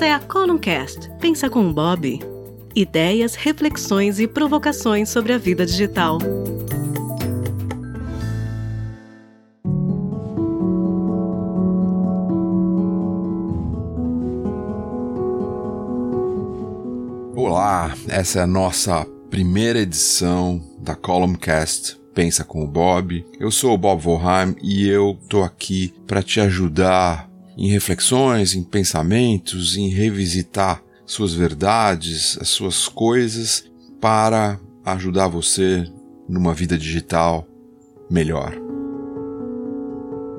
Esta 0.00 0.08
é 0.08 0.14
a 0.14 0.18
Columncast. 0.18 1.10
Pensa 1.20 1.50
com 1.50 1.70
Bob. 1.70 2.20
Ideias, 2.74 3.34
reflexões 3.34 4.18
e 4.18 4.26
provocações 4.26 5.10
sobre 5.10 5.34
a 5.34 5.36
vida 5.36 5.66
digital. 5.66 6.16
Olá, 17.36 17.94
essa 18.08 18.38
é 18.38 18.42
a 18.42 18.46
nossa 18.46 19.06
primeira 19.28 19.80
edição 19.80 20.64
da 20.78 20.94
Columncast 20.94 22.00
Pensa 22.14 22.42
com 22.42 22.64
o 22.64 22.66
Bob. 22.66 23.24
Eu 23.38 23.50
sou 23.50 23.74
o 23.74 23.78
Bob 23.78 24.02
Volheim 24.02 24.56
e 24.60 24.88
eu 24.88 25.16
tô 25.28 25.42
aqui 25.42 25.94
para 26.06 26.22
te 26.22 26.40
ajudar 26.40 27.29
em 27.60 27.68
reflexões, 27.68 28.54
em 28.54 28.64
pensamentos, 28.64 29.76
em 29.76 29.90
revisitar 29.90 30.82
suas 31.04 31.34
verdades, 31.34 32.38
as 32.40 32.48
suas 32.48 32.88
coisas 32.88 33.70
para 34.00 34.58
ajudar 34.82 35.28
você 35.28 35.84
numa 36.26 36.54
vida 36.54 36.78
digital 36.78 37.46
melhor. 38.10 38.54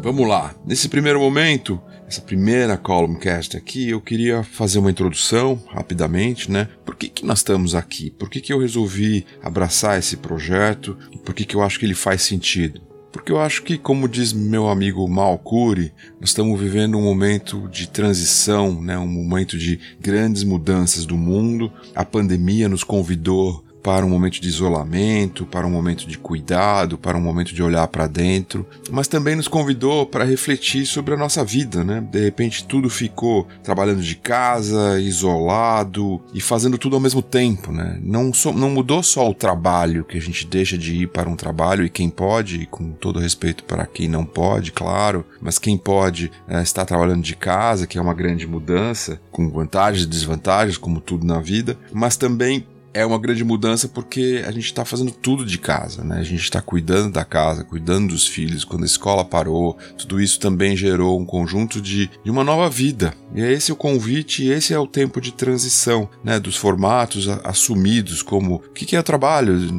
Vamos 0.00 0.28
lá. 0.28 0.54
Nesse 0.64 0.88
primeiro 0.88 1.18
momento, 1.18 1.80
essa 2.06 2.20
primeira 2.20 2.76
columncast 2.76 3.56
aqui, 3.56 3.90
eu 3.90 4.00
queria 4.00 4.44
fazer 4.44 4.78
uma 4.78 4.90
introdução 4.90 5.60
rapidamente, 5.66 6.48
né? 6.48 6.68
Por 6.84 6.94
que, 6.94 7.08
que 7.08 7.26
nós 7.26 7.40
estamos 7.40 7.74
aqui? 7.74 8.10
Por 8.10 8.30
que, 8.30 8.40
que 8.40 8.52
eu 8.52 8.60
resolvi 8.60 9.26
abraçar 9.42 9.98
esse 9.98 10.16
projeto? 10.18 10.96
Por 11.24 11.34
que, 11.34 11.44
que 11.44 11.56
eu 11.56 11.62
acho 11.62 11.80
que 11.80 11.84
ele 11.84 11.94
faz 11.94 12.22
sentido? 12.22 12.80
Porque 13.18 13.32
eu 13.32 13.40
acho 13.40 13.64
que, 13.64 13.76
como 13.76 14.08
diz 14.08 14.32
meu 14.32 14.68
amigo 14.68 15.06
Malcuri, 15.08 15.92
nós 16.20 16.30
estamos 16.30 16.58
vivendo 16.58 16.96
um 16.96 17.02
momento 17.02 17.68
de 17.68 17.88
transição, 17.88 18.80
né? 18.80 18.96
um 18.96 19.08
momento 19.08 19.58
de 19.58 19.80
grandes 20.00 20.44
mudanças 20.44 21.04
do 21.04 21.16
mundo. 21.16 21.70
A 21.96 22.04
pandemia 22.04 22.68
nos 22.68 22.84
convidou 22.84 23.64
para 23.82 24.04
um 24.04 24.08
momento 24.08 24.40
de 24.40 24.48
isolamento, 24.48 25.46
para 25.46 25.66
um 25.66 25.70
momento 25.70 26.06
de 26.06 26.18
cuidado, 26.18 26.98
para 26.98 27.16
um 27.16 27.20
momento 27.20 27.54
de 27.54 27.62
olhar 27.62 27.86
para 27.88 28.06
dentro, 28.06 28.66
mas 28.90 29.08
também 29.08 29.36
nos 29.36 29.48
convidou 29.48 30.06
para 30.06 30.24
refletir 30.24 30.86
sobre 30.86 31.14
a 31.14 31.16
nossa 31.16 31.44
vida, 31.44 31.84
né? 31.84 32.00
De 32.00 32.22
repente 32.22 32.64
tudo 32.64 32.90
ficou 32.90 33.46
trabalhando 33.62 34.02
de 34.02 34.16
casa, 34.16 35.00
isolado 35.00 36.20
e 36.34 36.40
fazendo 36.40 36.78
tudo 36.78 36.96
ao 36.96 37.00
mesmo 37.00 37.22
tempo, 37.22 37.72
né? 37.72 37.98
Não, 38.02 38.32
so, 38.32 38.52
não 38.52 38.70
mudou 38.70 39.02
só 39.02 39.28
o 39.28 39.34
trabalho, 39.34 40.04
que 40.04 40.18
a 40.18 40.20
gente 40.20 40.46
deixa 40.46 40.76
de 40.76 41.02
ir 41.02 41.08
para 41.08 41.28
um 41.28 41.36
trabalho 41.36 41.84
e 41.84 41.90
quem 41.90 42.10
pode, 42.10 42.66
com 42.66 42.90
todo 42.90 43.20
respeito 43.20 43.64
para 43.64 43.86
quem 43.86 44.08
não 44.08 44.24
pode, 44.24 44.72
claro, 44.72 45.24
mas 45.40 45.58
quem 45.58 45.76
pode 45.76 46.30
é, 46.48 46.62
estar 46.62 46.84
trabalhando 46.84 47.22
de 47.22 47.36
casa, 47.36 47.86
que 47.86 47.98
é 47.98 48.00
uma 48.00 48.14
grande 48.14 48.46
mudança, 48.46 49.20
com 49.30 49.48
vantagens 49.50 50.04
e 50.04 50.08
desvantagens, 50.08 50.76
como 50.76 51.00
tudo 51.00 51.26
na 51.26 51.40
vida, 51.40 51.78
mas 51.92 52.16
também 52.16 52.66
é 52.98 53.06
uma 53.06 53.18
grande 53.18 53.44
mudança 53.44 53.88
porque 53.88 54.42
a 54.44 54.50
gente 54.50 54.64
está 54.64 54.84
fazendo 54.84 55.12
tudo 55.12 55.46
de 55.46 55.56
casa, 55.56 56.02
né? 56.02 56.18
A 56.18 56.24
gente 56.24 56.42
está 56.42 56.60
cuidando 56.60 57.12
da 57.12 57.24
casa, 57.24 57.62
cuidando 57.62 58.08
dos 58.08 58.26
filhos. 58.26 58.64
Quando 58.64 58.82
a 58.82 58.86
escola 58.86 59.24
parou, 59.24 59.78
tudo 59.96 60.20
isso 60.20 60.40
também 60.40 60.76
gerou 60.76 61.18
um 61.18 61.24
conjunto 61.24 61.80
de, 61.80 62.10
de 62.24 62.30
uma 62.30 62.42
nova 62.42 62.68
vida. 62.68 63.14
E 63.34 63.40
é 63.40 63.52
esse 63.52 63.70
o 63.70 63.76
convite, 63.76 64.42
e 64.42 64.50
esse 64.50 64.74
é 64.74 64.78
o 64.78 64.86
tempo 64.86 65.20
de 65.20 65.32
transição, 65.32 66.08
né? 66.24 66.40
Dos 66.40 66.56
formatos 66.56 67.28
assumidos, 67.44 68.20
como 68.20 68.56
o 68.56 68.72
que, 68.72 68.84
que 68.84 68.96
é 68.96 69.00
o 69.00 69.04
trabalho 69.04 69.70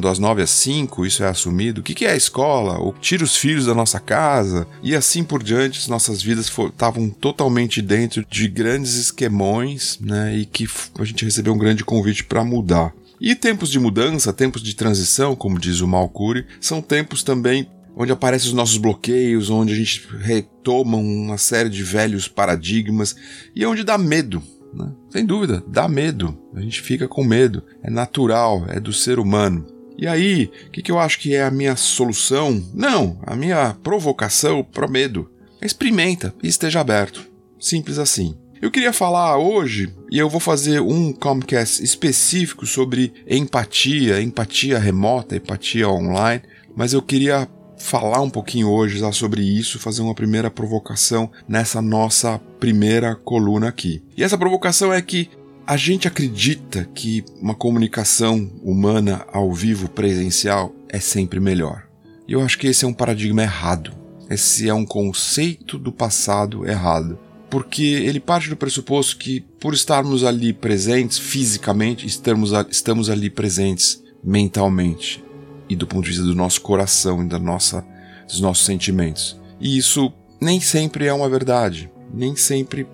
das 0.00 0.18
nove 0.18 0.42
às 0.42 0.50
cinco, 0.50 1.06
isso 1.06 1.22
é 1.22 1.28
assumido. 1.28 1.80
O 1.80 1.84
que, 1.84 1.94
que 1.94 2.04
é 2.04 2.12
a 2.12 2.16
escola? 2.16 2.78
Ou 2.78 2.92
tira 3.00 3.22
os 3.22 3.36
filhos 3.36 3.66
da 3.66 3.74
nossa 3.74 4.00
casa 4.00 4.66
e 4.82 4.94
assim 4.94 5.22
por 5.22 5.42
diante. 5.42 5.78
As 5.78 5.88
nossas 5.88 6.20
vidas 6.20 6.46
estavam 6.46 7.08
totalmente 7.10 7.80
dentro 7.80 8.26
de 8.28 8.48
grandes 8.48 8.94
esquemões, 8.94 9.98
né? 10.00 10.36
E 10.36 10.44
que 10.44 10.68
a 10.98 11.04
gente 11.04 11.24
recebeu 11.24 11.54
um 11.54 11.58
grande 11.58 11.84
convite 11.84 12.24
para 12.24 12.42
mudar. 12.42 12.55
E 13.20 13.34
tempos 13.34 13.70
de 13.70 13.78
mudança, 13.78 14.32
tempos 14.32 14.62
de 14.62 14.74
transição, 14.74 15.34
como 15.34 15.58
diz 15.58 15.80
o 15.80 15.88
Malcuri, 15.88 16.46
são 16.60 16.82
tempos 16.82 17.22
também 17.22 17.68
onde 17.96 18.12
aparecem 18.12 18.48
os 18.48 18.54
nossos 18.54 18.76
bloqueios, 18.76 19.48
onde 19.48 19.72
a 19.72 19.76
gente 19.76 20.06
retoma 20.18 20.98
uma 20.98 21.38
série 21.38 21.70
de 21.70 21.82
velhos 21.82 22.28
paradigmas 22.28 23.16
e 23.54 23.64
onde 23.64 23.82
dá 23.82 23.96
medo. 23.96 24.42
Né? 24.74 24.92
Sem 25.08 25.24
dúvida, 25.24 25.64
dá 25.66 25.88
medo. 25.88 26.38
A 26.54 26.60
gente 26.60 26.82
fica 26.82 27.08
com 27.08 27.24
medo. 27.24 27.62
É 27.82 27.90
natural, 27.90 28.66
é 28.68 28.78
do 28.78 28.92
ser 28.92 29.18
humano. 29.18 29.66
E 29.96 30.06
aí, 30.06 30.50
o 30.66 30.70
que, 30.70 30.82
que 30.82 30.92
eu 30.92 30.98
acho 30.98 31.18
que 31.18 31.34
é 31.34 31.42
a 31.42 31.50
minha 31.50 31.74
solução? 31.74 32.62
Não, 32.74 33.18
a 33.22 33.34
minha 33.34 33.74
provocação 33.82 34.62
para 34.62 34.86
medo. 34.86 35.30
Experimenta 35.62 36.34
e 36.42 36.48
esteja 36.48 36.80
aberto. 36.80 37.26
Simples 37.58 37.98
assim. 37.98 38.36
Eu 38.60 38.70
queria 38.70 38.92
falar 38.92 39.36
hoje, 39.36 39.92
e 40.10 40.18
eu 40.18 40.30
vou 40.30 40.40
fazer 40.40 40.80
um 40.80 41.12
Comcast 41.12 41.84
específico 41.84 42.64
sobre 42.64 43.12
empatia, 43.28 44.20
empatia 44.22 44.78
remota, 44.78 45.36
empatia 45.36 45.86
online, 45.90 46.42
mas 46.74 46.94
eu 46.94 47.02
queria 47.02 47.46
falar 47.76 48.22
um 48.22 48.30
pouquinho 48.30 48.70
hoje 48.70 48.98
já 48.98 49.12
sobre 49.12 49.42
isso, 49.42 49.78
fazer 49.78 50.00
uma 50.00 50.14
primeira 50.14 50.50
provocação 50.50 51.30
nessa 51.46 51.82
nossa 51.82 52.38
primeira 52.58 53.14
coluna 53.14 53.68
aqui. 53.68 54.02
E 54.16 54.24
essa 54.24 54.38
provocação 54.38 54.90
é 54.90 55.02
que 55.02 55.28
a 55.66 55.76
gente 55.76 56.08
acredita 56.08 56.88
que 56.94 57.22
uma 57.42 57.54
comunicação 57.54 58.50
humana 58.62 59.26
ao 59.32 59.52
vivo 59.52 59.86
presencial 59.90 60.74
é 60.88 60.98
sempre 60.98 61.40
melhor. 61.40 61.86
E 62.26 62.32
eu 62.32 62.40
acho 62.40 62.58
que 62.58 62.68
esse 62.68 62.86
é 62.86 62.88
um 62.88 62.94
paradigma 62.94 63.42
errado. 63.42 63.92
Esse 64.30 64.66
é 64.66 64.72
um 64.72 64.86
conceito 64.86 65.78
do 65.78 65.92
passado 65.92 66.66
errado 66.66 67.18
porque 67.48 67.84
ele 67.84 68.20
parte 68.20 68.48
do 68.48 68.56
pressuposto 68.56 69.16
que, 69.16 69.40
por 69.60 69.74
estarmos 69.74 70.24
ali 70.24 70.52
presentes 70.52 71.18
fisicamente, 71.18 72.06
estamos, 72.06 72.50
estamos 72.70 73.08
ali 73.08 73.30
presentes 73.30 74.02
mentalmente 74.22 75.24
e 75.68 75.76
do 75.76 75.86
ponto 75.86 76.04
de 76.04 76.10
vista 76.10 76.24
do 76.24 76.34
nosso 76.34 76.60
coração 76.60 77.22
e 77.22 77.28
da 77.28 77.38
nossa, 77.38 77.84
dos 78.26 78.40
nossos 78.40 78.64
sentimentos. 78.64 79.38
E 79.60 79.76
isso 79.76 80.12
nem 80.40 80.60
sempre 80.60 81.06
é 81.06 81.12
uma 81.12 81.28
verdade, 81.28 81.90
nem 82.12 82.36
sempre 82.36 82.86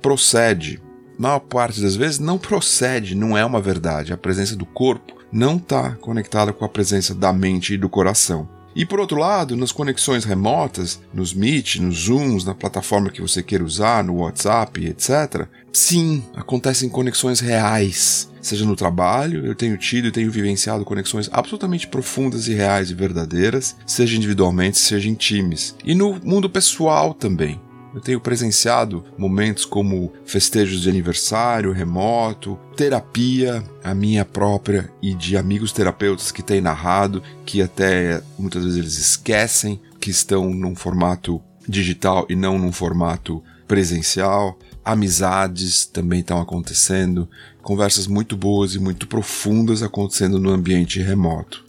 procede. 0.00 0.80
Na 1.18 1.28
maior 1.28 1.40
parte 1.40 1.80
das 1.80 1.96
vezes 1.96 2.18
não 2.18 2.38
procede, 2.38 3.14
não 3.14 3.36
é 3.36 3.44
uma 3.44 3.60
verdade. 3.60 4.12
A 4.12 4.16
presença 4.16 4.54
do 4.54 4.66
corpo 4.66 5.14
não 5.32 5.56
está 5.56 5.92
conectada 5.96 6.52
com 6.52 6.64
a 6.64 6.68
presença 6.68 7.14
da 7.14 7.32
mente 7.32 7.74
e 7.74 7.78
do 7.78 7.88
coração. 7.88 8.48
E 8.76 8.84
por 8.84 9.00
outro 9.00 9.18
lado, 9.18 9.56
nas 9.56 9.72
conexões 9.72 10.26
remotas, 10.26 11.00
nos 11.14 11.32
Meet, 11.32 11.76
nos 11.76 12.04
Zooms, 12.04 12.44
na 12.44 12.54
plataforma 12.54 13.08
que 13.08 13.22
você 13.22 13.42
queira 13.42 13.64
usar, 13.64 14.04
no 14.04 14.16
WhatsApp, 14.16 14.84
etc., 14.86 15.48
sim, 15.72 16.22
acontecem 16.34 16.90
conexões 16.90 17.40
reais. 17.40 18.30
Seja 18.42 18.66
no 18.66 18.76
trabalho, 18.76 19.46
eu 19.46 19.54
tenho 19.54 19.78
tido 19.78 20.08
e 20.08 20.12
tenho 20.12 20.30
vivenciado 20.30 20.84
conexões 20.84 21.30
absolutamente 21.32 21.86
profundas 21.86 22.48
e 22.48 22.52
reais 22.52 22.90
e 22.90 22.94
verdadeiras, 22.94 23.74
seja 23.86 24.14
individualmente, 24.14 24.78
seja 24.78 25.08
em 25.08 25.14
times. 25.14 25.74
E 25.82 25.94
no 25.94 26.20
mundo 26.22 26.50
pessoal 26.50 27.14
também. 27.14 27.58
Eu 27.96 28.02
tenho 28.02 28.20
presenciado 28.20 29.02
momentos 29.16 29.64
como 29.64 30.12
festejos 30.26 30.82
de 30.82 30.90
aniversário 30.90 31.72
remoto, 31.72 32.58
terapia, 32.76 33.64
a 33.82 33.94
minha 33.94 34.22
própria 34.22 34.92
e 35.00 35.14
de 35.14 35.34
amigos 35.34 35.72
terapeutas 35.72 36.30
que 36.30 36.42
têm 36.42 36.60
narrado, 36.60 37.22
que 37.46 37.62
até 37.62 38.22
muitas 38.38 38.64
vezes 38.64 38.78
eles 38.78 38.98
esquecem 38.98 39.80
que 39.98 40.10
estão 40.10 40.50
num 40.50 40.76
formato 40.76 41.40
digital 41.66 42.26
e 42.28 42.36
não 42.36 42.58
num 42.58 42.70
formato 42.70 43.42
presencial. 43.66 44.58
Amizades 44.84 45.86
também 45.86 46.20
estão 46.20 46.38
acontecendo, 46.38 47.26
conversas 47.62 48.06
muito 48.06 48.36
boas 48.36 48.74
e 48.74 48.78
muito 48.78 49.06
profundas 49.06 49.82
acontecendo 49.82 50.38
no 50.38 50.50
ambiente 50.50 51.00
remoto. 51.00 51.64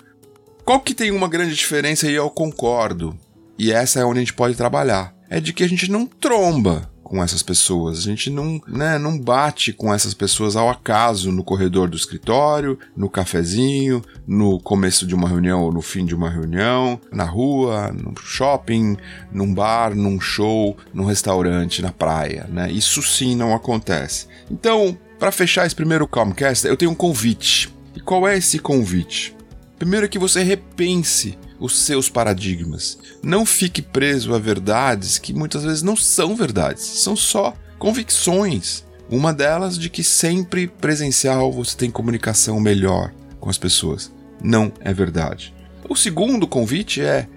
Qual 0.66 0.82
que 0.82 0.94
tem 0.94 1.10
uma 1.10 1.30
grande 1.30 1.56
diferença 1.56 2.06
e 2.06 2.16
eu 2.16 2.30
concordo, 2.30 3.18
e 3.58 3.72
essa 3.72 4.02
é 4.02 4.06
onde 4.06 4.20
a 4.20 4.22
gente 4.24 4.34
pode 4.34 4.56
trabalhar 4.56 5.16
é 5.30 5.40
de 5.40 5.54
que 5.54 5.64
a 5.64 5.70
gente 5.70 5.90
não 5.92 6.06
tromba 6.06 6.90
com 7.08 7.24
essas 7.24 7.42
pessoas. 7.42 8.00
A 8.00 8.02
gente 8.02 8.30
não, 8.30 8.62
né, 8.68 8.98
não 8.98 9.18
bate 9.18 9.72
com 9.72 9.94
essas 9.94 10.14
pessoas 10.14 10.58
ao 10.58 10.70
acaso 10.70 11.32
no 11.32 11.44
corredor 11.44 11.90
do 11.90 11.96
escritório, 11.96 12.78
no 12.96 13.10
cafezinho, 13.10 14.04
no 14.28 14.60
começo 14.60 15.08
de 15.08 15.16
uma 15.16 15.30
reunião 15.30 15.64
ou 15.64 15.72
no 15.72 15.82
fim 15.82 16.06
de 16.06 16.14
uma 16.14 16.30
reunião, 16.30 17.00
na 17.12 17.24
rua, 17.24 17.94
no 17.94 18.14
shopping, 18.20 18.98
num 19.32 19.54
bar, 19.54 19.96
num 19.96 20.20
show, 20.20 20.76
num 20.94 21.06
restaurante, 21.06 21.82
na 21.82 21.94
praia, 21.94 22.46
né? 22.50 22.70
Isso 22.70 23.02
sim 23.02 23.36
não 23.36 23.56
acontece. 23.56 24.28
Então, 24.52 24.98
para 25.18 25.32
fechar 25.32 25.66
esse 25.66 25.76
primeiro 25.76 26.08
Comcast, 26.08 26.68
eu 26.68 26.76
tenho 26.76 26.92
um 26.92 26.96
convite. 26.96 27.74
E 27.96 28.02
qual 28.02 28.28
é 28.28 28.38
esse 28.38 28.60
convite? 28.60 29.34
Primeiro 29.80 30.06
é 30.06 30.10
que 30.10 30.20
você 30.20 30.44
repense 30.44 31.38
os 31.60 31.80
seus 31.80 32.10
paradigmas. 32.10 32.98
Não 33.24 33.46
fique 33.46 33.82
preso 33.82 34.34
a 34.34 34.40
verdades 34.40 35.18
que 35.18 35.34
muitas 35.34 35.64
vezes 35.64 35.82
não 35.82 35.96
são 35.96 36.36
verdades, 36.36 36.84
são 36.84 37.16
só 37.16 37.54
convicções. 37.80 38.86
Uma 39.10 39.34
delas 39.34 39.78
de 39.78 39.90
que 39.90 40.04
sempre 40.04 40.68
presencial 40.68 41.52
você 41.52 41.78
tem 41.78 41.90
comunicação 41.90 42.60
melhor 42.60 43.14
com 43.40 43.50
as 43.50 43.58
pessoas. 43.58 44.12
Não 44.42 44.72
é 44.82 44.94
verdade. 44.94 45.54
O 45.88 45.96
segundo 45.96 46.48
convite 46.48 47.02
é 47.02 47.28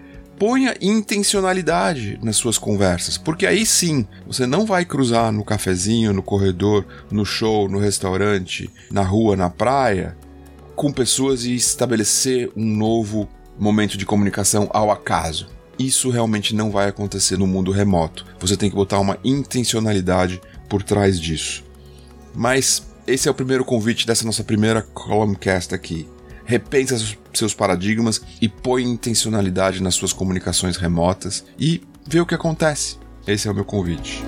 ponha 0.40 0.74
intencionalidade 0.80 2.18
nas 2.22 2.36
suas 2.36 2.56
conversas, 2.56 3.18
porque 3.18 3.46
aí 3.46 3.66
sim 3.66 4.06
você 4.26 4.46
não 4.46 4.64
vai 4.64 4.86
cruzar 4.86 5.30
no 5.30 5.44
cafezinho, 5.44 6.14
no 6.14 6.22
corredor, 6.22 6.84
no 7.10 7.26
show, 7.26 7.68
no 7.68 7.78
restaurante, 7.78 8.70
na 8.90 9.02
rua, 9.02 9.36
na 9.36 9.50
praia, 9.50 10.16
com 10.74 10.90
pessoas 10.90 11.44
e 11.44 11.54
estabelecer 11.54 12.50
um 12.56 12.64
novo 12.64 13.28
momento 13.60 13.98
de 13.98 14.06
comunicação 14.06 14.68
ao 14.72 14.90
acaso. 14.90 15.48
Isso 15.78 16.10
realmente 16.10 16.54
não 16.54 16.70
vai 16.70 16.88
acontecer 16.88 17.38
no 17.38 17.46
mundo 17.46 17.70
remoto. 17.70 18.26
Você 18.40 18.56
tem 18.56 18.70
que 18.70 18.76
botar 18.76 18.98
uma 18.98 19.18
intencionalidade 19.22 20.40
por 20.68 20.82
trás 20.82 21.20
disso. 21.20 21.62
Mas 22.34 22.86
esse 23.06 23.28
é 23.28 23.30
o 23.30 23.34
primeiro 23.34 23.64
convite 23.64 24.06
dessa 24.06 24.24
nossa 24.24 24.42
primeira 24.42 24.82
Columncast 24.82 25.74
aqui. 25.74 26.08
Repensa 26.44 27.16
seus 27.32 27.54
paradigmas 27.54 28.20
e 28.40 28.48
põe 28.48 28.82
intencionalidade 28.82 29.82
nas 29.82 29.94
suas 29.94 30.12
comunicações 30.12 30.76
remotas 30.76 31.44
e 31.58 31.82
vê 32.06 32.20
o 32.20 32.26
que 32.26 32.34
acontece. 32.34 32.98
Esse 33.26 33.46
é 33.46 33.50
o 33.50 33.54
meu 33.54 33.64
convite. 33.64 34.24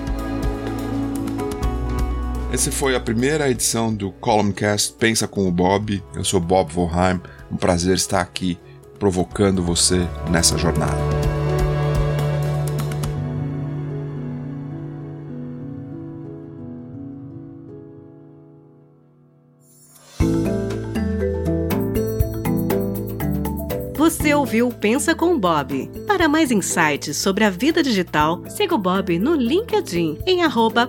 Essa 2.51 2.71
foi 2.71 2.95
a 2.95 2.99
primeira 2.99 3.49
edição 3.49 3.93
do 3.93 4.11
Columncast 4.11 4.93
Pensa 4.99 5.27
com 5.27 5.47
o 5.47 5.51
Bob. 5.51 6.03
Eu 6.13 6.23
sou 6.23 6.39
Bob 6.39 6.71
Volheim. 6.71 7.19
Um 7.51 7.57
prazer 7.57 7.95
estar 7.95 8.21
aqui 8.21 8.59
provocando 9.03 9.61
você 9.61 10.07
nessa 10.31 10.57
jornada. 10.57 10.95
Você 23.97 24.33
ouviu 24.33 24.69
Pensa 24.71 25.13
com 25.13 25.37
Bob. 25.37 25.91
Para 26.07 26.29
mais 26.29 26.49
insights 26.49 27.17
sobre 27.17 27.43
a 27.43 27.49
vida 27.49 27.83
digital, 27.83 28.41
siga 28.47 28.73
o 28.73 28.77
Bob 28.77 29.19
no 29.19 29.35
LinkedIn 29.35 30.19
em 30.25 30.43
arroba. 30.43 30.85